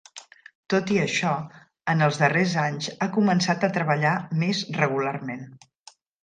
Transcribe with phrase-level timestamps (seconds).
[0.73, 1.33] Tot i això,
[1.93, 5.47] en els darrers anys ha començat a treballar més regularment.